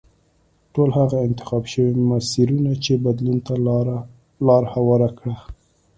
[0.73, 3.53] ټول هغه انتخاب شوي مسیرونه چې بدلون ته
[4.47, 5.35] لار هواره کړه.